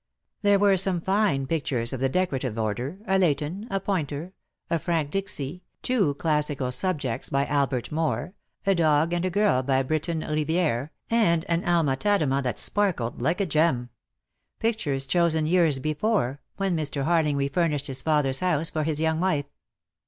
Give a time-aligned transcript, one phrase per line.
[0.41, 0.59] 157 There
[0.97, 4.33] were some fine pictures of the decorative order, a Leighton, a Poynter,
[4.67, 8.33] a Frank Dicksee, two classical subjects by Albert Moore,
[8.65, 13.39] a dog and a girl by Briton Riviere, and an Alma Tadema that sparkled like
[13.39, 13.91] a gem:
[14.57, 17.03] pictures chosen years before, when Mr.
[17.05, 19.45] Harling refurnished his father's house for his young wife.